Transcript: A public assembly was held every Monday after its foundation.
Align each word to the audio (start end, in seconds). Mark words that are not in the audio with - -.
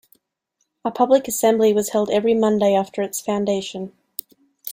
A 0.83 0.89
public 0.89 1.27
assembly 1.27 1.73
was 1.73 1.89
held 1.89 2.09
every 2.09 2.33
Monday 2.33 2.73
after 2.73 3.03
its 3.03 3.21
foundation. 3.21 3.91